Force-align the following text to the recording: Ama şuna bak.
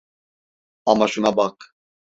Ama 0.85 1.07
şuna 1.07 1.37
bak. 1.37 1.75